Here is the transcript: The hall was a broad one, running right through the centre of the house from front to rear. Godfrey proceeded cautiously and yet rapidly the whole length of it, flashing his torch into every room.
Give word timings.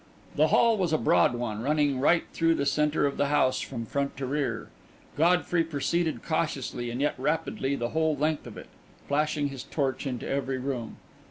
The 0.35 0.47
hall 0.47 0.77
was 0.79 0.91
a 0.93 0.97
broad 0.97 1.35
one, 1.35 1.61
running 1.61 1.99
right 1.99 2.23
through 2.33 2.55
the 2.55 2.65
centre 2.65 3.05
of 3.05 3.17
the 3.17 3.27
house 3.27 3.61
from 3.61 3.85
front 3.85 4.17
to 4.17 4.25
rear. 4.25 4.69
Godfrey 5.15 5.63
proceeded 5.63 6.23
cautiously 6.23 6.89
and 6.89 6.99
yet 6.99 7.13
rapidly 7.19 7.75
the 7.75 7.89
whole 7.89 8.17
length 8.17 8.47
of 8.47 8.57
it, 8.57 8.69
flashing 9.07 9.49
his 9.49 9.63
torch 9.63 10.07
into 10.07 10.27
every 10.27 10.57
room. 10.57 10.97